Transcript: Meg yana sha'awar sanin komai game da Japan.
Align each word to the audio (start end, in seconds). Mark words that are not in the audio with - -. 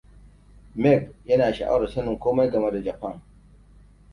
Meg 0.85 1.03
yana 1.31 1.51
sha'awar 1.57 1.87
sanin 1.91 2.19
komai 2.25 2.49
game 2.57 2.71
da 2.77 2.81
Japan. 2.89 3.21